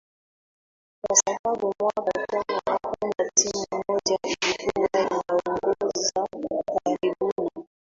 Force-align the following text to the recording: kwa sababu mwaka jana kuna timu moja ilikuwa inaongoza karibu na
kwa 1.03 1.15
sababu 1.25 1.73
mwaka 1.81 2.11
jana 2.31 2.77
kuna 2.85 3.29
timu 3.35 3.65
moja 3.89 4.19
ilikuwa 4.23 4.89
inaongoza 5.01 6.21
karibu 6.83 7.31
na 7.55 7.63